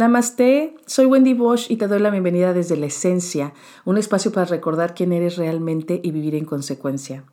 Namaste, 0.00 0.74
soy 0.86 1.04
Wendy 1.04 1.34
Bosch 1.34 1.70
y 1.70 1.76
te 1.76 1.86
doy 1.86 2.00
la 2.00 2.08
bienvenida 2.08 2.54
desde 2.54 2.78
la 2.78 2.86
esencia, 2.86 3.52
un 3.84 3.98
espacio 3.98 4.32
para 4.32 4.46
recordar 4.46 4.94
quién 4.94 5.12
eres 5.12 5.36
realmente 5.36 6.00
y 6.02 6.10
vivir 6.10 6.34
en 6.36 6.46
consecuencia. 6.46 7.24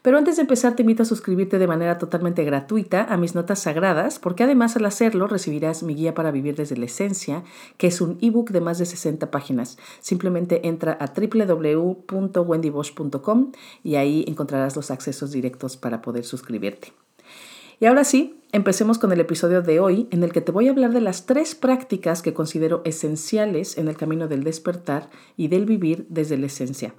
Pero 0.00 0.16
antes 0.16 0.36
de 0.36 0.42
empezar 0.42 0.74
te 0.74 0.84
invito 0.84 1.02
a 1.02 1.06
suscribirte 1.06 1.58
de 1.58 1.66
manera 1.66 1.98
totalmente 1.98 2.42
gratuita 2.42 3.04
a 3.04 3.18
mis 3.18 3.34
notas 3.34 3.58
sagradas, 3.58 4.18
porque 4.18 4.42
además 4.42 4.74
al 4.74 4.86
hacerlo 4.86 5.26
recibirás 5.26 5.82
mi 5.82 5.94
guía 5.94 6.14
para 6.14 6.30
vivir 6.30 6.56
desde 6.56 6.78
la 6.78 6.86
esencia, 6.86 7.44
que 7.76 7.88
es 7.88 8.00
un 8.00 8.16
ebook 8.22 8.52
de 8.52 8.62
más 8.62 8.78
de 8.78 8.86
60 8.86 9.30
páginas. 9.30 9.76
Simplemente 10.00 10.66
entra 10.66 10.96
a 10.98 11.12
www.wendybosch.com 11.14 13.52
y 13.82 13.96
ahí 13.96 14.24
encontrarás 14.26 14.76
los 14.76 14.90
accesos 14.90 15.30
directos 15.30 15.76
para 15.76 16.00
poder 16.00 16.24
suscribirte. 16.24 16.94
Y 17.80 17.86
ahora 17.86 18.04
sí, 18.04 18.40
empecemos 18.54 18.98
con 18.98 19.10
el 19.10 19.18
episodio 19.18 19.62
de 19.62 19.80
hoy 19.80 20.06
en 20.12 20.22
el 20.22 20.32
que 20.32 20.40
te 20.40 20.52
voy 20.52 20.68
a 20.68 20.70
hablar 20.70 20.92
de 20.92 21.00
las 21.00 21.26
tres 21.26 21.56
prácticas 21.56 22.22
que 22.22 22.34
considero 22.34 22.82
esenciales 22.84 23.76
en 23.78 23.88
el 23.88 23.96
camino 23.96 24.28
del 24.28 24.44
despertar 24.44 25.10
y 25.36 25.48
del 25.48 25.66
vivir 25.66 26.06
desde 26.08 26.38
la 26.38 26.46
esencia. 26.46 26.94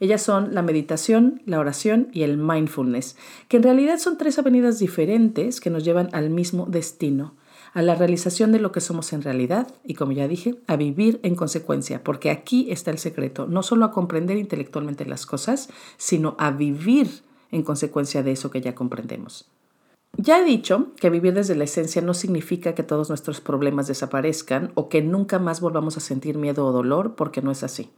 Ellas 0.00 0.20
son 0.20 0.54
la 0.54 0.60
meditación, 0.60 1.40
la 1.46 1.60
oración 1.60 2.08
y 2.12 2.24
el 2.24 2.36
mindfulness, 2.36 3.16
que 3.48 3.56
en 3.56 3.62
realidad 3.62 3.98
son 3.98 4.18
tres 4.18 4.38
avenidas 4.38 4.78
diferentes 4.80 5.62
que 5.62 5.70
nos 5.70 5.82
llevan 5.82 6.10
al 6.12 6.28
mismo 6.28 6.66
destino, 6.66 7.36
a 7.72 7.80
la 7.80 7.94
realización 7.94 8.52
de 8.52 8.60
lo 8.60 8.70
que 8.70 8.82
somos 8.82 9.14
en 9.14 9.22
realidad 9.22 9.66
y, 9.84 9.94
como 9.94 10.12
ya 10.12 10.28
dije, 10.28 10.56
a 10.66 10.76
vivir 10.76 11.20
en 11.22 11.36
consecuencia, 11.36 12.04
porque 12.04 12.30
aquí 12.30 12.70
está 12.70 12.90
el 12.90 12.98
secreto, 12.98 13.46
no 13.46 13.62
solo 13.62 13.86
a 13.86 13.92
comprender 13.92 14.36
intelectualmente 14.36 15.06
las 15.06 15.24
cosas, 15.24 15.70
sino 15.96 16.36
a 16.38 16.50
vivir 16.50 17.22
en 17.50 17.62
consecuencia 17.62 18.22
de 18.22 18.32
eso 18.32 18.50
que 18.50 18.60
ya 18.60 18.74
comprendemos. 18.74 19.48
Ya 20.16 20.40
he 20.40 20.44
dicho 20.44 20.88
que 20.96 21.10
vivir 21.10 21.34
desde 21.34 21.54
la 21.54 21.64
esencia 21.64 22.02
no 22.02 22.14
significa 22.14 22.74
que 22.74 22.82
todos 22.82 23.08
nuestros 23.08 23.40
problemas 23.40 23.86
desaparezcan 23.86 24.72
o 24.74 24.88
que 24.88 25.02
nunca 25.02 25.38
más 25.38 25.60
volvamos 25.60 25.96
a 25.96 26.00
sentir 26.00 26.38
miedo 26.38 26.66
o 26.66 26.72
dolor, 26.72 27.14
porque 27.14 27.42
no 27.42 27.50
es 27.50 27.62
así. 27.62 27.90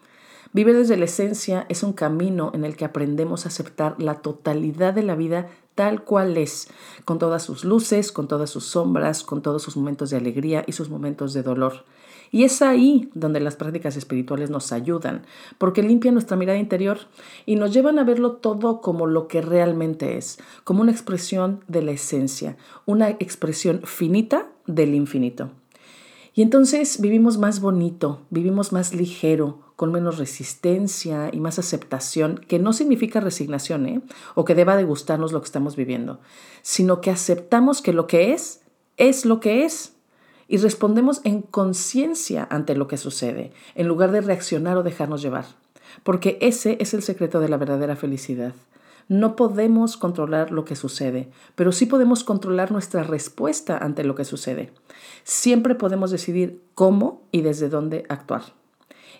Vivir 0.52 0.76
desde 0.76 0.96
la 0.96 1.04
esencia 1.04 1.64
es 1.68 1.82
un 1.82 1.92
camino 1.92 2.50
en 2.54 2.64
el 2.64 2.76
que 2.76 2.84
aprendemos 2.84 3.44
a 3.44 3.48
aceptar 3.48 3.94
la 4.02 4.16
totalidad 4.16 4.92
de 4.92 5.04
la 5.04 5.14
vida 5.14 5.48
tal 5.76 6.02
cual 6.02 6.36
es, 6.36 6.68
con 7.04 7.18
todas 7.18 7.42
sus 7.42 7.64
luces, 7.64 8.10
con 8.10 8.26
todas 8.26 8.50
sus 8.50 8.64
sombras, 8.64 9.22
con 9.22 9.42
todos 9.42 9.62
sus 9.62 9.76
momentos 9.76 10.10
de 10.10 10.16
alegría 10.16 10.64
y 10.66 10.72
sus 10.72 10.90
momentos 10.90 11.32
de 11.32 11.42
dolor. 11.42 11.84
Y 12.30 12.44
es 12.44 12.62
ahí 12.62 13.10
donde 13.14 13.40
las 13.40 13.56
prácticas 13.56 13.96
espirituales 13.96 14.50
nos 14.50 14.72
ayudan, 14.72 15.22
porque 15.58 15.82
limpian 15.82 16.14
nuestra 16.14 16.36
mirada 16.36 16.58
interior 16.58 16.98
y 17.44 17.56
nos 17.56 17.72
llevan 17.72 17.98
a 17.98 18.04
verlo 18.04 18.32
todo 18.32 18.80
como 18.80 19.06
lo 19.06 19.26
que 19.26 19.42
realmente 19.42 20.16
es, 20.16 20.38
como 20.62 20.82
una 20.82 20.92
expresión 20.92 21.64
de 21.66 21.82
la 21.82 21.90
esencia, 21.90 22.56
una 22.86 23.10
expresión 23.10 23.82
finita 23.84 24.48
del 24.66 24.94
infinito. 24.94 25.50
Y 26.32 26.42
entonces 26.42 27.00
vivimos 27.00 27.38
más 27.38 27.60
bonito, 27.60 28.20
vivimos 28.30 28.72
más 28.72 28.94
ligero, 28.94 29.58
con 29.74 29.90
menos 29.90 30.18
resistencia 30.18 31.30
y 31.32 31.40
más 31.40 31.58
aceptación, 31.58 32.38
que 32.46 32.58
no 32.58 32.72
significa 32.72 33.18
resignación, 33.18 33.86
¿eh? 33.86 34.02
o 34.34 34.44
que 34.44 34.54
deba 34.54 34.76
de 34.76 34.84
gustarnos 34.84 35.32
lo 35.32 35.40
que 35.40 35.46
estamos 35.46 35.74
viviendo, 35.74 36.20
sino 36.62 37.00
que 37.00 37.10
aceptamos 37.10 37.82
que 37.82 37.92
lo 37.92 38.06
que 38.06 38.32
es, 38.32 38.60
es 38.96 39.24
lo 39.24 39.40
que 39.40 39.64
es 39.64 39.94
y 40.50 40.56
respondemos 40.56 41.20
en 41.22 41.42
conciencia 41.42 42.46
ante 42.50 42.74
lo 42.74 42.88
que 42.88 42.96
sucede, 42.96 43.52
en 43.76 43.86
lugar 43.86 44.10
de 44.10 44.20
reaccionar 44.20 44.76
o 44.76 44.82
dejarnos 44.82 45.22
llevar. 45.22 45.44
Porque 46.02 46.38
ese 46.40 46.76
es 46.80 46.92
el 46.92 47.04
secreto 47.04 47.38
de 47.38 47.48
la 47.48 47.56
verdadera 47.56 47.94
felicidad. 47.94 48.52
No 49.06 49.36
podemos 49.36 49.96
controlar 49.96 50.50
lo 50.50 50.64
que 50.64 50.74
sucede, 50.74 51.30
pero 51.54 51.70
sí 51.70 51.86
podemos 51.86 52.24
controlar 52.24 52.72
nuestra 52.72 53.04
respuesta 53.04 53.78
ante 53.78 54.02
lo 54.02 54.16
que 54.16 54.24
sucede. 54.24 54.72
Siempre 55.22 55.76
podemos 55.76 56.10
decidir 56.10 56.60
cómo 56.74 57.22
y 57.30 57.42
desde 57.42 57.68
dónde 57.68 58.04
actuar. 58.08 58.42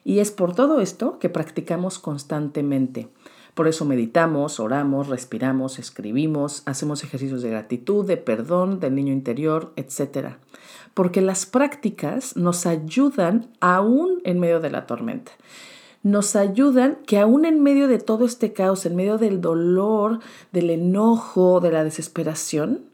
Y 0.02 0.18
es 0.18 0.32
por 0.32 0.56
todo 0.56 0.80
esto 0.80 1.20
que 1.20 1.28
practicamos 1.28 2.00
constantemente. 2.00 3.08
Por 3.54 3.68
eso 3.68 3.84
meditamos, 3.84 4.58
oramos, 4.58 5.06
respiramos, 5.06 5.78
escribimos, 5.78 6.64
hacemos 6.66 7.04
ejercicios 7.04 7.42
de 7.42 7.50
gratitud, 7.50 8.04
de 8.04 8.16
perdón, 8.16 8.80
del 8.80 8.96
niño 8.96 9.12
interior, 9.12 9.72
etc 9.76 10.38
porque 10.94 11.20
las 11.20 11.46
prácticas 11.46 12.36
nos 12.36 12.66
ayudan 12.66 13.48
aún 13.60 14.20
en 14.24 14.38
medio 14.38 14.60
de 14.60 14.70
la 14.70 14.86
tormenta. 14.86 15.32
Nos 16.02 16.36
ayudan 16.36 16.98
que 17.06 17.18
aún 17.18 17.44
en 17.44 17.62
medio 17.62 17.86
de 17.86 17.98
todo 17.98 18.24
este 18.24 18.52
caos, 18.52 18.86
en 18.86 18.96
medio 18.96 19.18
del 19.18 19.40
dolor, 19.40 20.20
del 20.52 20.70
enojo, 20.70 21.60
de 21.60 21.72
la 21.72 21.84
desesperación, 21.84 22.84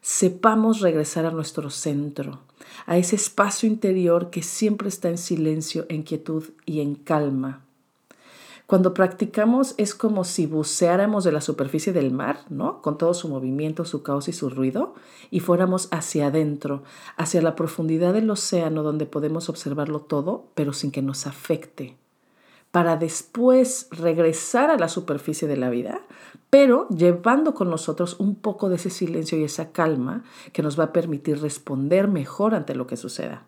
sepamos 0.00 0.80
regresar 0.80 1.26
a 1.26 1.30
nuestro 1.30 1.70
centro, 1.70 2.40
a 2.86 2.98
ese 2.98 3.16
espacio 3.16 3.68
interior 3.68 4.30
que 4.30 4.42
siempre 4.42 4.88
está 4.88 5.08
en 5.08 5.18
silencio, 5.18 5.86
en 5.88 6.02
quietud 6.02 6.44
y 6.66 6.80
en 6.80 6.94
calma. 6.94 7.63
Cuando 8.66 8.94
practicamos 8.94 9.74
es 9.76 9.94
como 9.94 10.24
si 10.24 10.46
buceáramos 10.46 11.24
de 11.24 11.32
la 11.32 11.42
superficie 11.42 11.92
del 11.92 12.12
mar, 12.12 12.40
¿no? 12.48 12.80
Con 12.80 12.96
todo 12.96 13.12
su 13.12 13.28
movimiento, 13.28 13.84
su 13.84 14.02
caos 14.02 14.26
y 14.28 14.32
su 14.32 14.48
ruido, 14.48 14.94
y 15.30 15.40
fuéramos 15.40 15.88
hacia 15.90 16.28
adentro, 16.28 16.82
hacia 17.18 17.42
la 17.42 17.56
profundidad 17.56 18.14
del 18.14 18.30
océano 18.30 18.82
donde 18.82 19.04
podemos 19.04 19.50
observarlo 19.50 20.00
todo, 20.00 20.46
pero 20.54 20.72
sin 20.72 20.92
que 20.92 21.02
nos 21.02 21.26
afecte, 21.26 21.98
para 22.70 22.96
después 22.96 23.86
regresar 23.90 24.70
a 24.70 24.78
la 24.78 24.88
superficie 24.88 25.46
de 25.46 25.58
la 25.58 25.68
vida, 25.68 26.00
pero 26.48 26.88
llevando 26.88 27.52
con 27.52 27.68
nosotros 27.68 28.16
un 28.18 28.34
poco 28.34 28.70
de 28.70 28.76
ese 28.76 28.88
silencio 28.88 29.36
y 29.36 29.44
esa 29.44 29.72
calma 29.72 30.24
que 30.54 30.62
nos 30.62 30.80
va 30.80 30.84
a 30.84 30.92
permitir 30.94 31.38
responder 31.42 32.08
mejor 32.08 32.54
ante 32.54 32.74
lo 32.74 32.86
que 32.86 32.96
suceda. 32.96 33.44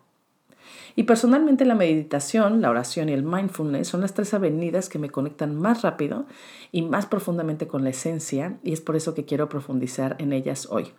Y 0.97 1.03
personalmente 1.03 1.63
la 1.63 1.75
meditación, 1.75 2.59
la 2.59 2.71
oración 2.71 3.07
y 3.07 3.13
el 3.13 3.21
mindfulness 3.21 3.87
son 3.87 4.01
las 4.01 4.15
tres 4.15 4.33
avenidas 4.33 4.89
que 4.89 4.97
me 4.97 5.11
conectan 5.11 5.55
más 5.55 5.83
rápido 5.83 6.25
y 6.71 6.81
más 6.81 7.05
profundamente 7.05 7.67
con 7.67 7.83
la 7.83 7.91
esencia 7.91 8.57
y 8.63 8.73
es 8.73 8.81
por 8.81 8.95
eso 8.95 9.13
que 9.13 9.23
quiero 9.23 9.47
profundizar 9.47 10.15
en 10.17 10.33
ellas 10.33 10.67
hoy. 10.71 10.91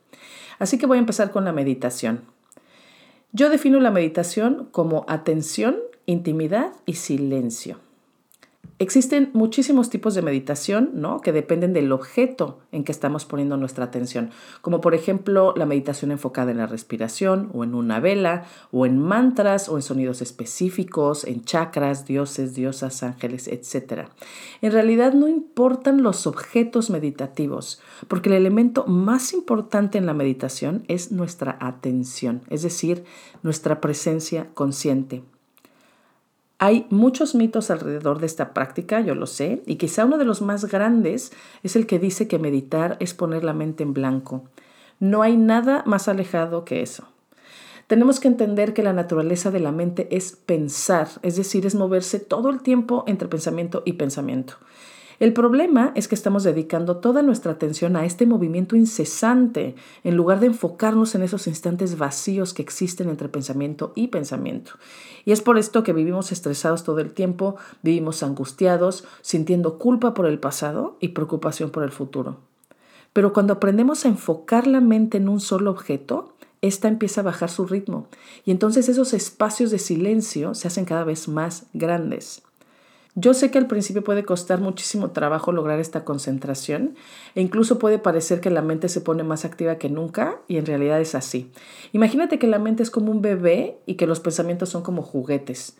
Así 0.60 0.78
que 0.78 0.86
voy 0.86 0.98
a 0.98 1.00
empezar 1.00 1.32
con 1.32 1.44
la 1.44 1.52
meditación. 1.52 2.20
Yo 3.32 3.50
defino 3.50 3.80
la 3.80 3.90
meditación 3.90 4.68
como 4.70 5.04
atención, 5.08 5.78
intimidad 6.06 6.74
y 6.86 6.94
silencio. 6.94 7.80
Existen 8.80 9.30
muchísimos 9.32 9.90
tipos 9.90 10.14
de 10.14 10.22
meditación, 10.22 10.90
¿no? 10.94 11.20
Que 11.20 11.32
dependen 11.32 11.72
del 11.72 11.90
objeto 11.90 12.60
en 12.70 12.84
que 12.84 12.92
estamos 12.92 13.24
poniendo 13.24 13.56
nuestra 13.56 13.86
atención, 13.86 14.30
como 14.60 14.80
por 14.80 14.94
ejemplo 14.94 15.52
la 15.56 15.66
meditación 15.66 16.12
enfocada 16.12 16.52
en 16.52 16.58
la 16.58 16.66
respiración 16.66 17.50
o 17.54 17.64
en 17.64 17.74
una 17.74 17.98
vela 17.98 18.44
o 18.70 18.86
en 18.86 18.98
mantras 18.98 19.68
o 19.68 19.76
en 19.76 19.82
sonidos 19.82 20.22
específicos, 20.22 21.24
en 21.24 21.44
chakras, 21.44 22.06
dioses, 22.06 22.54
diosas, 22.54 23.02
ángeles, 23.02 23.48
etc. 23.48 24.08
En 24.62 24.70
realidad 24.72 25.12
no 25.12 25.26
importan 25.26 26.02
los 26.02 26.26
objetos 26.26 26.90
meditativos, 26.90 27.80
porque 28.06 28.28
el 28.28 28.36
elemento 28.36 28.86
más 28.86 29.32
importante 29.32 29.98
en 29.98 30.06
la 30.06 30.14
meditación 30.14 30.84
es 30.86 31.10
nuestra 31.10 31.58
atención, 31.60 32.42
es 32.48 32.62
decir, 32.62 33.04
nuestra 33.42 33.80
presencia 33.80 34.50
consciente. 34.54 35.24
Hay 36.60 36.86
muchos 36.90 37.36
mitos 37.36 37.70
alrededor 37.70 38.18
de 38.18 38.26
esta 38.26 38.52
práctica, 38.52 39.00
yo 39.00 39.14
lo 39.14 39.26
sé, 39.26 39.62
y 39.64 39.76
quizá 39.76 40.04
uno 40.04 40.18
de 40.18 40.24
los 40.24 40.42
más 40.42 40.64
grandes 40.64 41.32
es 41.62 41.76
el 41.76 41.86
que 41.86 42.00
dice 42.00 42.26
que 42.26 42.40
meditar 42.40 42.96
es 42.98 43.14
poner 43.14 43.44
la 43.44 43.52
mente 43.52 43.84
en 43.84 43.94
blanco. 43.94 44.42
No 44.98 45.22
hay 45.22 45.36
nada 45.36 45.84
más 45.86 46.08
alejado 46.08 46.64
que 46.64 46.82
eso. 46.82 47.04
Tenemos 47.86 48.18
que 48.18 48.28
entender 48.28 48.74
que 48.74 48.82
la 48.82 48.92
naturaleza 48.92 49.52
de 49.52 49.60
la 49.60 49.70
mente 49.70 50.08
es 50.14 50.32
pensar, 50.32 51.08
es 51.22 51.36
decir, 51.36 51.64
es 51.64 51.76
moverse 51.76 52.18
todo 52.18 52.50
el 52.50 52.60
tiempo 52.60 53.04
entre 53.06 53.28
pensamiento 53.28 53.82
y 53.86 53.92
pensamiento. 53.92 54.54
El 55.20 55.32
problema 55.32 55.90
es 55.96 56.06
que 56.06 56.14
estamos 56.14 56.44
dedicando 56.44 56.98
toda 56.98 57.22
nuestra 57.22 57.50
atención 57.50 57.96
a 57.96 58.04
este 58.04 58.24
movimiento 58.24 58.76
incesante 58.76 59.74
en 60.04 60.16
lugar 60.16 60.38
de 60.38 60.46
enfocarnos 60.46 61.16
en 61.16 61.22
esos 61.22 61.48
instantes 61.48 61.98
vacíos 61.98 62.54
que 62.54 62.62
existen 62.62 63.08
entre 63.08 63.28
pensamiento 63.28 63.92
y 63.96 64.08
pensamiento. 64.08 64.72
Y 65.24 65.32
es 65.32 65.40
por 65.40 65.58
esto 65.58 65.82
que 65.82 65.92
vivimos 65.92 66.30
estresados 66.30 66.84
todo 66.84 67.00
el 67.00 67.12
tiempo, 67.12 67.56
vivimos 67.82 68.22
angustiados, 68.22 69.04
sintiendo 69.20 69.76
culpa 69.78 70.14
por 70.14 70.26
el 70.26 70.38
pasado 70.38 70.96
y 71.00 71.08
preocupación 71.08 71.70
por 71.70 71.82
el 71.82 71.90
futuro. 71.90 72.36
Pero 73.12 73.32
cuando 73.32 73.54
aprendemos 73.54 74.04
a 74.04 74.08
enfocar 74.08 74.68
la 74.68 74.80
mente 74.80 75.18
en 75.18 75.28
un 75.28 75.40
solo 75.40 75.72
objeto, 75.72 76.34
esta 76.60 76.86
empieza 76.86 77.22
a 77.22 77.24
bajar 77.24 77.50
su 77.50 77.66
ritmo 77.66 78.06
y 78.44 78.52
entonces 78.52 78.88
esos 78.88 79.14
espacios 79.14 79.70
de 79.72 79.78
silencio 79.78 80.54
se 80.54 80.68
hacen 80.68 80.84
cada 80.84 81.04
vez 81.04 81.28
más 81.28 81.66
grandes. 81.72 82.42
Yo 83.14 83.34
sé 83.34 83.50
que 83.50 83.58
al 83.58 83.66
principio 83.66 84.04
puede 84.04 84.24
costar 84.24 84.60
muchísimo 84.60 85.10
trabajo 85.10 85.50
lograr 85.50 85.80
esta 85.80 86.04
concentración 86.04 86.94
e 87.34 87.40
incluso 87.40 87.78
puede 87.78 87.98
parecer 87.98 88.40
que 88.40 88.50
la 88.50 88.62
mente 88.62 88.88
se 88.88 89.00
pone 89.00 89.24
más 89.24 89.44
activa 89.44 89.76
que 89.76 89.88
nunca 89.88 90.40
y 90.46 90.56
en 90.58 90.66
realidad 90.66 91.00
es 91.00 91.14
así. 91.14 91.50
Imagínate 91.92 92.38
que 92.38 92.46
la 92.46 92.58
mente 92.58 92.82
es 92.82 92.90
como 92.90 93.10
un 93.10 93.22
bebé 93.22 93.78
y 93.86 93.94
que 93.94 94.06
los 94.06 94.20
pensamientos 94.20 94.68
son 94.68 94.82
como 94.82 95.02
juguetes. 95.02 95.76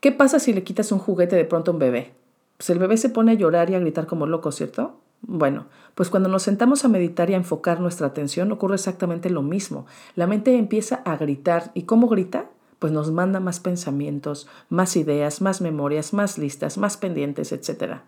¿Qué 0.00 0.12
pasa 0.12 0.38
si 0.38 0.52
le 0.52 0.64
quitas 0.64 0.92
un 0.92 0.98
juguete 0.98 1.36
de 1.36 1.44
pronto 1.44 1.70
a 1.70 1.74
un 1.74 1.80
bebé? 1.80 2.12
Pues 2.58 2.70
el 2.70 2.78
bebé 2.78 2.96
se 2.96 3.08
pone 3.08 3.32
a 3.32 3.36
llorar 3.36 3.70
y 3.70 3.74
a 3.74 3.78
gritar 3.78 4.06
como 4.06 4.26
loco, 4.26 4.52
¿cierto? 4.52 5.00
Bueno, 5.22 5.66
pues 5.94 6.10
cuando 6.10 6.28
nos 6.28 6.42
sentamos 6.42 6.84
a 6.84 6.88
meditar 6.88 7.30
y 7.30 7.34
a 7.34 7.38
enfocar 7.38 7.80
nuestra 7.80 8.08
atención 8.08 8.52
ocurre 8.52 8.74
exactamente 8.74 9.30
lo 9.30 9.42
mismo. 9.42 9.86
La 10.14 10.26
mente 10.26 10.56
empieza 10.56 10.96
a 11.04 11.16
gritar. 11.16 11.70
¿Y 11.74 11.82
cómo 11.82 12.08
grita? 12.08 12.50
Pues 12.78 12.92
nos 12.92 13.10
manda 13.10 13.40
más 13.40 13.60
pensamientos, 13.60 14.46
más 14.68 14.96
ideas, 14.96 15.40
más 15.40 15.60
memorias, 15.60 16.12
más 16.12 16.38
listas, 16.38 16.78
más 16.78 16.96
pendientes, 16.96 17.52
etc. 17.52 18.00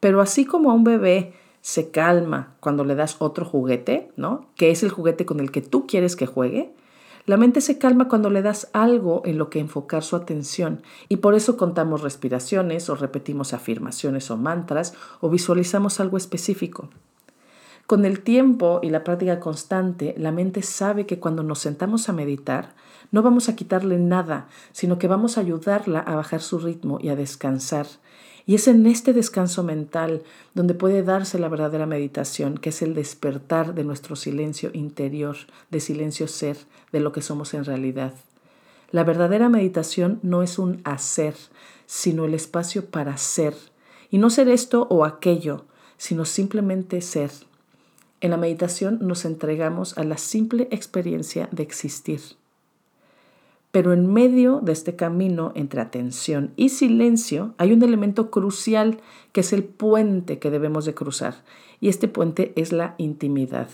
Pero 0.00 0.20
así 0.20 0.44
como 0.44 0.70
a 0.70 0.74
un 0.74 0.84
bebé 0.84 1.34
se 1.60 1.90
calma 1.90 2.56
cuando 2.60 2.84
le 2.84 2.94
das 2.94 3.16
otro 3.20 3.44
juguete, 3.44 4.10
¿no? 4.16 4.46
Que 4.56 4.70
es 4.70 4.82
el 4.82 4.90
juguete 4.90 5.24
con 5.24 5.40
el 5.40 5.50
que 5.50 5.62
tú 5.62 5.86
quieres 5.86 6.16
que 6.16 6.26
juegue, 6.26 6.74
la 7.26 7.38
mente 7.38 7.62
se 7.62 7.78
calma 7.78 8.06
cuando 8.08 8.28
le 8.28 8.42
das 8.42 8.68
algo 8.74 9.22
en 9.24 9.38
lo 9.38 9.48
que 9.48 9.58
enfocar 9.58 10.02
su 10.02 10.14
atención 10.14 10.82
y 11.08 11.16
por 11.16 11.34
eso 11.34 11.56
contamos 11.56 12.02
respiraciones 12.02 12.90
o 12.90 12.96
repetimos 12.96 13.54
afirmaciones 13.54 14.30
o 14.30 14.36
mantras 14.36 14.92
o 15.20 15.30
visualizamos 15.30 16.00
algo 16.00 16.18
específico. 16.18 16.90
Con 17.86 18.06
el 18.06 18.20
tiempo 18.20 18.80
y 18.82 18.88
la 18.88 19.04
práctica 19.04 19.40
constante, 19.40 20.14
la 20.16 20.32
mente 20.32 20.62
sabe 20.62 21.04
que 21.04 21.18
cuando 21.18 21.42
nos 21.42 21.58
sentamos 21.58 22.08
a 22.08 22.14
meditar, 22.14 22.74
no 23.10 23.22
vamos 23.22 23.50
a 23.50 23.56
quitarle 23.56 23.98
nada, 23.98 24.48
sino 24.72 24.98
que 24.98 25.06
vamos 25.06 25.36
a 25.36 25.42
ayudarla 25.42 26.00
a 26.00 26.14
bajar 26.14 26.40
su 26.40 26.58
ritmo 26.58 26.98
y 27.00 27.10
a 27.10 27.16
descansar. 27.16 27.86
Y 28.46 28.54
es 28.54 28.68
en 28.68 28.86
este 28.86 29.12
descanso 29.12 29.62
mental 29.62 30.22
donde 30.54 30.74
puede 30.74 31.02
darse 31.02 31.38
la 31.38 31.48
verdadera 31.48 31.84
meditación, 31.84 32.56
que 32.56 32.70
es 32.70 32.80
el 32.80 32.94
despertar 32.94 33.74
de 33.74 33.84
nuestro 33.84 34.16
silencio 34.16 34.70
interior, 34.72 35.36
de 35.70 35.80
silencio 35.80 36.26
ser, 36.26 36.56
de 36.90 37.00
lo 37.00 37.12
que 37.12 37.22
somos 37.22 37.52
en 37.52 37.66
realidad. 37.66 38.14
La 38.92 39.04
verdadera 39.04 39.48
meditación 39.50 40.20
no 40.22 40.42
es 40.42 40.58
un 40.58 40.80
hacer, 40.84 41.34
sino 41.84 42.24
el 42.24 42.32
espacio 42.32 42.86
para 42.86 43.16
ser. 43.18 43.54
Y 44.10 44.18
no 44.18 44.30
ser 44.30 44.48
esto 44.48 44.86
o 44.88 45.04
aquello, 45.04 45.64
sino 45.96 46.24
simplemente 46.24 47.00
ser. 47.00 47.30
En 48.24 48.30
la 48.30 48.38
meditación 48.38 49.00
nos 49.02 49.26
entregamos 49.26 49.98
a 49.98 50.02
la 50.02 50.16
simple 50.16 50.66
experiencia 50.70 51.46
de 51.52 51.62
existir. 51.62 52.22
Pero 53.70 53.92
en 53.92 54.10
medio 54.10 54.60
de 54.62 54.72
este 54.72 54.96
camino 54.96 55.52
entre 55.54 55.82
atención 55.82 56.50
y 56.56 56.70
silencio 56.70 57.52
hay 57.58 57.74
un 57.74 57.82
elemento 57.82 58.30
crucial 58.30 58.98
que 59.32 59.42
es 59.42 59.52
el 59.52 59.62
puente 59.62 60.38
que 60.38 60.50
debemos 60.50 60.86
de 60.86 60.94
cruzar. 60.94 61.34
Y 61.82 61.90
este 61.90 62.08
puente 62.08 62.54
es 62.56 62.72
la 62.72 62.94
intimidad. 62.96 63.68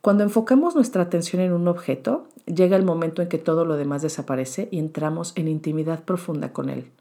Cuando 0.00 0.22
enfocamos 0.22 0.76
nuestra 0.76 1.02
atención 1.02 1.42
en 1.42 1.52
un 1.52 1.66
objeto, 1.66 2.28
llega 2.46 2.76
el 2.76 2.84
momento 2.84 3.22
en 3.22 3.28
que 3.28 3.38
todo 3.38 3.64
lo 3.64 3.76
demás 3.76 4.02
desaparece 4.02 4.68
y 4.70 4.78
entramos 4.78 5.32
en 5.34 5.48
intimidad 5.48 6.04
profunda 6.04 6.52
con 6.52 6.70
él. 6.70 6.92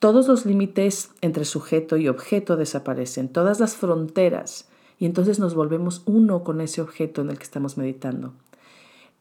Todos 0.00 0.28
los 0.28 0.44
límites 0.44 1.12
entre 1.22 1.46
sujeto 1.46 1.96
y 1.96 2.08
objeto 2.08 2.56
desaparecen, 2.58 3.30
todas 3.30 3.58
las 3.58 3.74
fronteras, 3.74 4.68
y 4.98 5.06
entonces 5.06 5.38
nos 5.38 5.54
volvemos 5.54 6.02
uno 6.06 6.44
con 6.44 6.60
ese 6.60 6.80
objeto 6.80 7.22
en 7.22 7.30
el 7.30 7.38
que 7.38 7.44
estamos 7.44 7.76
meditando. 7.76 8.32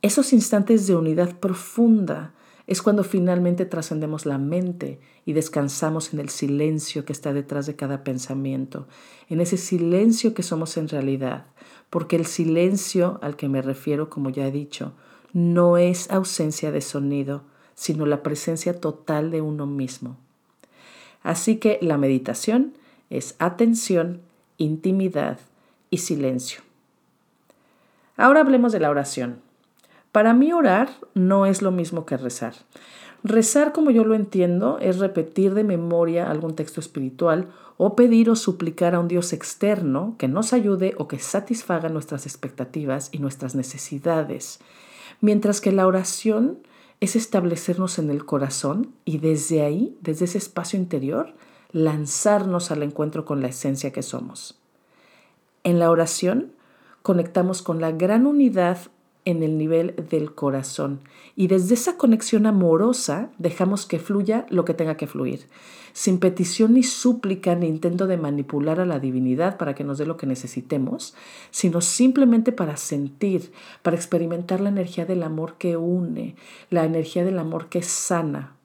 Esos 0.01 0.33
instantes 0.33 0.85
de 0.87 0.95
unidad 0.95 1.37
profunda 1.39 2.33
es 2.67 2.81
cuando 2.81 3.03
finalmente 3.03 3.65
trascendemos 3.65 4.25
la 4.25 4.37
mente 4.37 4.99
y 5.25 5.33
descansamos 5.33 6.13
en 6.13 6.19
el 6.19 6.29
silencio 6.29 7.05
que 7.05 7.13
está 7.13 7.33
detrás 7.33 7.65
de 7.65 7.75
cada 7.75 8.03
pensamiento, 8.03 8.87
en 9.29 9.41
ese 9.41 9.57
silencio 9.57 10.33
que 10.33 10.43
somos 10.43 10.77
en 10.77 10.87
realidad, 10.87 11.45
porque 11.89 12.15
el 12.15 12.25
silencio 12.25 13.19
al 13.21 13.35
que 13.35 13.49
me 13.49 13.61
refiero, 13.61 14.09
como 14.09 14.29
ya 14.29 14.47
he 14.47 14.51
dicho, 14.51 14.93
no 15.33 15.77
es 15.77 16.09
ausencia 16.11 16.71
de 16.71 16.81
sonido, 16.81 17.43
sino 17.75 18.05
la 18.05 18.23
presencia 18.23 18.79
total 18.79 19.31
de 19.31 19.41
uno 19.41 19.65
mismo. 19.65 20.17
Así 21.21 21.57
que 21.57 21.79
la 21.81 21.97
meditación 21.97 22.73
es 23.09 23.35
atención, 23.39 24.21
intimidad 24.57 25.39
y 25.93 25.99
silencio. 25.99 26.61
Ahora 28.17 28.39
hablemos 28.39 28.71
de 28.71 28.79
la 28.79 28.89
oración. 28.89 29.41
Para 30.11 30.33
mí 30.33 30.51
orar 30.51 30.89
no 31.13 31.45
es 31.45 31.61
lo 31.61 31.71
mismo 31.71 32.07
que 32.07 32.17
rezar. 32.17 32.55
Rezar, 33.23 33.73
como 33.73 33.91
yo 33.91 34.03
lo 34.03 34.15
entiendo, 34.15 34.79
es 34.79 34.97
repetir 34.97 35.53
de 35.53 35.63
memoria 35.63 36.31
algún 36.31 36.55
texto 36.55 36.79
espiritual 36.79 37.51
o 37.77 37.95
pedir 37.95 38.31
o 38.31 38.35
suplicar 38.35 38.95
a 38.95 38.99
un 38.99 39.07
Dios 39.07 39.33
externo 39.33 40.15
que 40.17 40.27
nos 40.27 40.51
ayude 40.51 40.95
o 40.97 41.07
que 41.07 41.19
satisfaga 41.19 41.89
nuestras 41.89 42.25
expectativas 42.25 43.09
y 43.11 43.19
nuestras 43.19 43.53
necesidades. 43.53 44.61
Mientras 45.21 45.61
que 45.61 45.71
la 45.71 45.85
oración 45.85 46.57
es 47.01 47.15
establecernos 47.15 47.99
en 47.99 48.09
el 48.09 48.25
corazón 48.25 48.93
y 49.05 49.19
desde 49.19 49.61
ahí, 49.61 49.95
desde 50.01 50.25
ese 50.25 50.39
espacio 50.39 50.79
interior, 50.79 51.35
lanzarnos 51.71 52.71
al 52.71 52.81
encuentro 52.81 53.25
con 53.25 53.41
la 53.41 53.49
esencia 53.49 53.91
que 53.91 54.01
somos. 54.01 54.62
En 55.63 55.79
la 55.79 55.89
oración 55.89 56.51
conectamos 57.01 57.61
con 57.61 57.79
la 57.81 57.91
gran 57.91 58.25
unidad 58.27 58.77
en 59.25 59.43
el 59.43 59.57
nivel 59.57 59.95
del 60.09 60.33
corazón. 60.33 60.99
Y 61.35 61.47
desde 61.47 61.75
esa 61.75 61.97
conexión 61.97 62.45
amorosa 62.45 63.29
dejamos 63.37 63.85
que 63.85 63.99
fluya 63.99 64.45
lo 64.49 64.65
que 64.65 64.73
tenga 64.73 64.97
que 64.97 65.07
fluir, 65.07 65.47
sin 65.93 66.19
petición 66.19 66.73
ni 66.73 66.83
súplica 66.83 67.55
ni 67.55 67.67
intento 67.67 68.07
de 68.07 68.17
manipular 68.17 68.79
a 68.79 68.85
la 68.85 68.99
divinidad 68.99 69.57
para 69.57 69.75
que 69.75 69.83
nos 69.83 69.97
dé 69.97 70.05
lo 70.05 70.17
que 70.17 70.27
necesitemos, 70.27 71.15
sino 71.51 71.81
simplemente 71.81 72.51
para 72.51 72.77
sentir, 72.77 73.51
para 73.81 73.95
experimentar 73.95 74.59
la 74.59 74.69
energía 74.69 75.05
del 75.05 75.23
amor 75.23 75.55
que 75.57 75.77
une, 75.77 76.35
la 76.69 76.83
energía 76.83 77.23
del 77.23 77.39
amor 77.39 77.69
que 77.69 77.81
sana. 77.81 78.57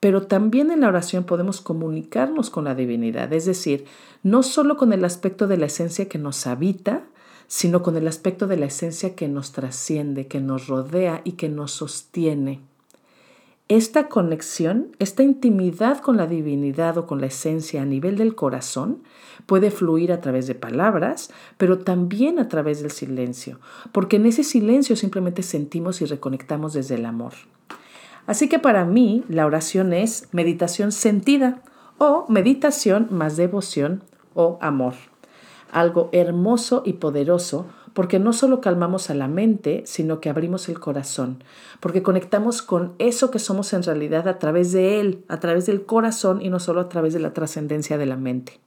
Pero 0.00 0.26
también 0.26 0.70
en 0.70 0.80
la 0.80 0.88
oración 0.88 1.24
podemos 1.24 1.60
comunicarnos 1.60 2.48
con 2.48 2.64
la 2.64 2.74
divinidad, 2.74 3.32
es 3.34 3.44
decir, 3.44 3.84
no 4.22 4.42
solo 4.42 4.76
con 4.78 4.94
el 4.94 5.04
aspecto 5.04 5.46
de 5.46 5.58
la 5.58 5.66
esencia 5.66 6.08
que 6.08 6.18
nos 6.18 6.46
habita, 6.46 7.04
sino 7.46 7.82
con 7.82 7.96
el 7.96 8.08
aspecto 8.08 8.46
de 8.46 8.56
la 8.56 8.66
esencia 8.66 9.14
que 9.14 9.28
nos 9.28 9.52
trasciende, 9.52 10.26
que 10.26 10.40
nos 10.40 10.68
rodea 10.68 11.20
y 11.24 11.32
que 11.32 11.48
nos 11.48 11.72
sostiene. 11.72 12.60
Esta 13.68 14.08
conexión, 14.08 14.96
esta 14.98 15.22
intimidad 15.22 16.00
con 16.00 16.16
la 16.16 16.26
divinidad 16.26 16.98
o 16.98 17.06
con 17.06 17.20
la 17.20 17.26
esencia 17.26 17.82
a 17.82 17.84
nivel 17.84 18.16
del 18.16 18.34
corazón 18.34 19.02
puede 19.46 19.70
fluir 19.70 20.12
a 20.12 20.20
través 20.20 20.46
de 20.46 20.56
palabras, 20.56 21.30
pero 21.56 21.78
también 21.78 22.38
a 22.38 22.48
través 22.48 22.82
del 22.82 22.90
silencio, 22.90 23.60
porque 23.92 24.16
en 24.16 24.26
ese 24.26 24.44
silencio 24.44 24.96
simplemente 24.96 25.42
sentimos 25.42 26.02
y 26.02 26.06
reconectamos 26.06 26.72
desde 26.72 26.96
el 26.96 27.04
amor. 27.04 27.34
Así 28.30 28.48
que 28.48 28.60
para 28.60 28.84
mí 28.84 29.24
la 29.28 29.44
oración 29.44 29.92
es 29.92 30.28
meditación 30.30 30.92
sentida 30.92 31.62
o 31.98 32.26
meditación 32.28 33.08
más 33.10 33.36
devoción 33.36 34.04
o 34.34 34.56
amor 34.60 34.94
algo 35.72 36.08
hermoso 36.12 36.82
y 36.84 36.94
poderoso 36.94 37.66
porque 37.92 38.18
no 38.18 38.32
solo 38.32 38.60
calmamos 38.60 39.10
a 39.10 39.14
la 39.14 39.26
mente, 39.26 39.82
sino 39.84 40.20
que 40.20 40.30
abrimos 40.30 40.68
el 40.68 40.78
corazón, 40.78 41.42
porque 41.80 42.02
conectamos 42.02 42.62
con 42.62 42.94
eso 42.98 43.30
que 43.30 43.40
somos 43.40 43.72
en 43.72 43.82
realidad 43.82 44.28
a 44.28 44.38
través 44.38 44.72
de 44.72 45.00
él, 45.00 45.24
a 45.28 45.40
través 45.40 45.66
del 45.66 45.84
corazón 45.84 46.40
y 46.40 46.50
no 46.50 46.60
solo 46.60 46.80
a 46.80 46.88
través 46.88 47.14
de 47.14 47.20
la 47.20 47.34
trascendencia 47.34 47.98
de 47.98 48.06
la 48.06 48.16
mente. 48.16 48.60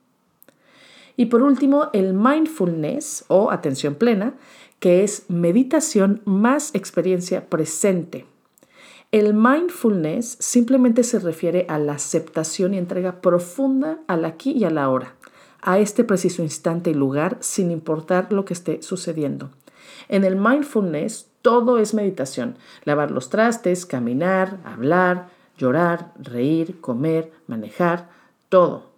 Y 1.16 1.28
por 1.28 1.42
último, 1.42 1.90
el 1.94 2.14
mindfulness 2.14 3.26
o 3.30 3.52
atención 3.52 3.96
plena, 3.96 4.34
que 4.80 5.04
es 5.04 5.30
meditación 5.30 6.22
más 6.26 6.76
experiencia 6.76 7.48
presente. 7.48 8.26
El 9.14 9.36
mindfulness 9.36 10.38
simplemente 10.40 11.04
se 11.04 11.20
refiere 11.20 11.68
a 11.70 11.78
la 11.78 11.94
aceptación 11.94 12.74
y 12.74 12.80
entrega 12.80 13.22
profunda 13.22 14.00
al 14.08 14.26
aquí 14.26 14.52
y 14.52 14.64
a 14.64 14.72
la 14.72 14.84
ahora 14.84 15.14
a 15.64 15.80
este 15.80 16.04
preciso 16.04 16.44
instante 16.44 16.90
y 16.90 16.94
lugar 16.94 17.38
sin 17.40 17.72
importar 17.72 18.34
lo 18.34 18.44
que 18.44 18.54
esté 18.54 18.82
sucediendo. 18.82 19.50
En 20.10 20.24
el 20.24 20.36
mindfulness 20.36 21.28
todo 21.42 21.78
es 21.78 21.94
meditación. 21.94 22.58
Lavar 22.86 23.12
los 23.12 23.30
trastes, 23.30 23.86
caminar, 23.86 24.58
hablar, 24.66 25.30
llorar, 25.58 26.12
reír, 26.20 26.80
comer, 26.82 27.32
manejar, 27.48 28.10
todo. 28.50 28.93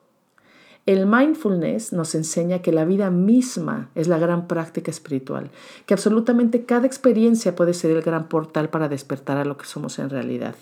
El 0.86 1.08
mindfulness 1.08 1.94
nos 1.94 2.14
enseña 2.14 2.62
que 2.62 2.72
la 2.72 2.86
vida 2.86 3.10
misma 3.10 3.90
es 3.96 4.08
la 4.08 4.20
gran 4.20 4.48
práctica 4.48 4.92
espiritual, 4.92 5.50
que 5.88 5.96
absolutamente 5.96 6.66
cada 6.66 6.86
experiencia 6.86 7.56
puede 7.56 7.74
ser 7.74 7.90
el 7.90 8.04
gran 8.04 8.30
portal 8.30 8.70
para 8.70 8.88
despertar 8.88 9.38
a 9.38 9.46
lo 9.46 9.58
que 9.58 9.66
somos 9.66 9.98
en 9.98 10.12
realidad. 10.12 10.54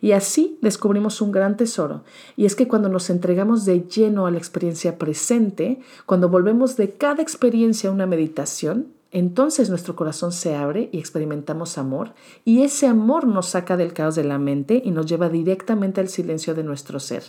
Y 0.00 0.12
así 0.12 0.58
descubrimos 0.62 1.20
un 1.20 1.30
gran 1.30 1.58
tesoro, 1.58 2.04
y 2.36 2.46
es 2.46 2.56
que 2.56 2.68
cuando 2.68 2.88
nos 2.88 3.10
entregamos 3.10 3.66
de 3.66 3.82
lleno 3.82 4.26
a 4.26 4.30
la 4.30 4.38
experiencia 4.38 4.96
presente, 4.96 5.80
cuando 6.06 6.30
volvemos 6.30 6.76
de 6.76 6.92
cada 6.92 7.20
experiencia 7.20 7.90
a 7.90 7.92
una 7.92 8.06
meditación, 8.06 8.86
entonces 9.10 9.68
nuestro 9.68 9.94
corazón 9.94 10.32
se 10.32 10.54
abre 10.54 10.88
y 10.90 10.98
experimentamos 10.98 11.76
amor, 11.76 12.14
y 12.46 12.62
ese 12.62 12.86
amor 12.86 13.26
nos 13.26 13.50
saca 13.50 13.76
del 13.76 13.92
caos 13.92 14.14
de 14.14 14.24
la 14.24 14.38
mente 14.38 14.80
y 14.82 14.90
nos 14.90 15.04
lleva 15.04 15.28
directamente 15.28 16.00
al 16.00 16.08
silencio 16.08 16.54
de 16.54 16.64
nuestro 16.64 16.98
ser. 16.98 17.24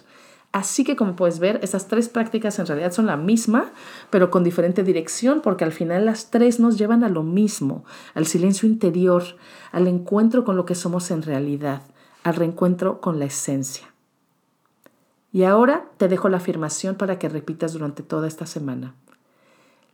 Así 0.52 0.84
que 0.84 0.96
como 0.96 1.16
puedes 1.16 1.40
ver, 1.40 1.60
estas 1.62 1.88
tres 1.88 2.10
prácticas 2.10 2.58
en 2.58 2.66
realidad 2.66 2.92
son 2.92 3.06
la 3.06 3.18
misma, 3.18 3.72
pero 4.10 4.32
con 4.32 4.44
diferente 4.44 4.84
dirección, 4.84 5.42
porque 5.42 5.64
al 5.64 5.72
final 5.72 6.06
las 6.06 6.32
tres 6.32 6.60
nos 6.60 6.78
llevan 6.78 7.04
a 7.04 7.10
lo 7.10 7.22
mismo, 7.22 7.84
al 8.16 8.26
silencio 8.26 8.68
interior, 8.68 9.24
al 9.72 9.88
encuentro 9.88 10.44
con 10.44 10.56
lo 10.56 10.66
que 10.66 10.76
somos 10.76 11.12
en 11.12 11.22
realidad 11.22 11.84
al 12.24 12.36
reencuentro 12.36 13.02
con 13.02 13.20
la 13.20 13.26
esencia. 13.26 13.94
Y 15.32 15.44
ahora 15.44 15.86
te 15.98 16.08
dejo 16.08 16.30
la 16.30 16.38
afirmación 16.38 16.96
para 16.96 17.20
que 17.20 17.30
repitas 17.30 17.74
durante 17.74 18.04
toda 18.04 18.28
esta 18.28 18.46
semana. 18.46 18.96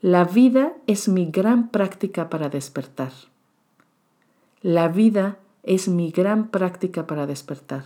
La 0.02 0.24
vida 0.24 0.74
es 0.88 1.08
mi 1.08 1.26
gran 1.26 1.70
práctica 1.70 2.30
para 2.30 2.50
despertar. 2.50 3.12
La 4.62 4.88
vida 4.88 5.38
es 5.64 5.88
mi 5.88 6.12
gran 6.12 6.50
práctica 6.50 7.06
para 7.08 7.28
despertar. 7.28 7.84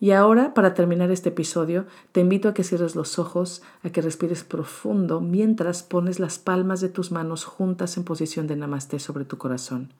Y 0.00 0.12
ahora, 0.12 0.54
para 0.54 0.74
terminar 0.74 1.10
este 1.10 1.30
episodio, 1.30 1.86
te 2.12 2.20
invito 2.20 2.48
a 2.48 2.54
que 2.54 2.62
cierres 2.62 2.94
los 2.94 3.18
ojos, 3.18 3.62
a 3.82 3.90
que 3.90 4.00
respires 4.00 4.44
profundo 4.44 5.20
mientras 5.20 5.82
pones 5.82 6.20
las 6.20 6.38
palmas 6.38 6.80
de 6.80 6.88
tus 6.88 7.10
manos 7.10 7.44
juntas 7.44 7.96
en 7.96 8.04
posición 8.04 8.46
de 8.46 8.54
namaste 8.54 9.00
sobre 9.00 9.24
tu 9.24 9.38
corazón. 9.38 9.92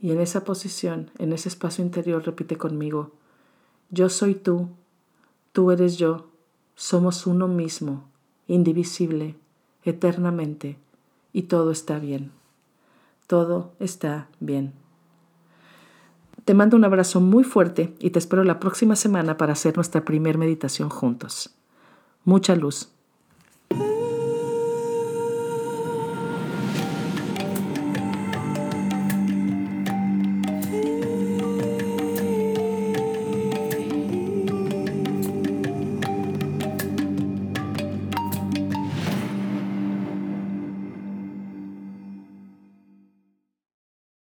Y 0.00 0.10
en 0.10 0.20
esa 0.20 0.42
posición, 0.42 1.12
en 1.18 1.32
ese 1.32 1.48
espacio 1.48 1.84
interior, 1.84 2.24
repite 2.26 2.56
conmigo, 2.56 3.12
yo 3.90 4.08
soy 4.08 4.34
tú, 4.34 4.70
tú 5.52 5.70
eres 5.70 5.96
yo, 5.98 6.28
somos 6.74 7.28
uno 7.28 7.46
mismo, 7.46 8.08
indivisible, 8.48 9.36
eternamente 9.84 10.78
y 11.32 11.42
todo 11.42 11.70
está 11.70 11.98
bien. 11.98 12.32
Todo 13.26 13.72
está 13.78 14.28
bien. 14.40 14.74
Te 16.44 16.54
mando 16.54 16.76
un 16.76 16.84
abrazo 16.84 17.20
muy 17.20 17.44
fuerte 17.44 17.94
y 18.00 18.10
te 18.10 18.18
espero 18.18 18.42
la 18.44 18.58
próxima 18.58 18.96
semana 18.96 19.36
para 19.36 19.52
hacer 19.52 19.76
nuestra 19.76 20.04
primer 20.04 20.38
meditación 20.38 20.88
juntos. 20.88 21.54
Mucha 22.24 22.56
luz. 22.56 22.90